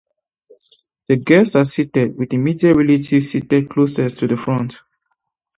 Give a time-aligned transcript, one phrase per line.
[1.07, 4.79] The guests are seated, with immediate relatives seated closest to the front.